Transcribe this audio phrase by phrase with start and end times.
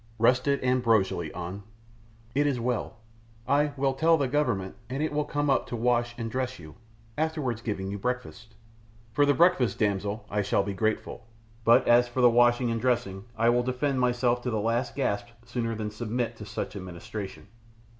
[0.17, 1.61] "Rested ambrosially, An."
[2.33, 2.97] "It is well;
[3.47, 6.73] I will tell the Government and it will come up to wash and dress you,
[7.19, 8.55] afterwards giving you breakfast."
[9.13, 11.27] "For the breakfast, damsel, I shall be grateful,
[11.63, 15.27] but as for the washing and dressing I will defend myself to the last gasp
[15.45, 17.45] sooner than submit to such administration."